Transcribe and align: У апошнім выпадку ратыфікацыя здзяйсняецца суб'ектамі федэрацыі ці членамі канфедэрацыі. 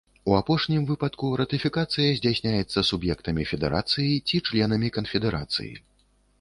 У 0.29 0.33
апошнім 0.37 0.87
выпадку 0.91 1.29
ратыфікацыя 1.41 2.15
здзяйсняецца 2.21 2.85
суб'ектамі 2.89 3.47
федэрацыі 3.53 4.13
ці 4.27 4.45
членамі 4.51 4.93
канфедэрацыі. 4.99 5.73